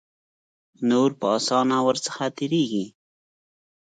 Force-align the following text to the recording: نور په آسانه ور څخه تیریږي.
نور 0.89 1.09
په 1.19 1.25
آسانه 1.37 1.77
ور 1.85 1.97
څخه 2.05 2.23
تیریږي. 2.37 2.85